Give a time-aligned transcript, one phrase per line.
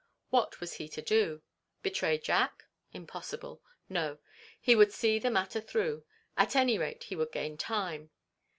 [0.31, 1.43] What was he to do?
[1.83, 2.65] Betray Jack?
[2.91, 3.61] Impossible.
[3.87, 4.17] No.
[4.59, 6.05] He would see the matter through.
[6.35, 8.09] At any rate, he would gain time.